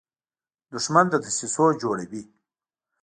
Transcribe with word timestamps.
دښمن 0.71 1.05
د 1.09 1.15
دسیسو 1.23 1.65
جوړه 1.81 2.05
وي 2.11 2.23